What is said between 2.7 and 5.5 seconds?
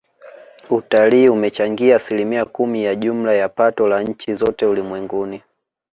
ya jumla ya pato la nchi zote ulimwenguni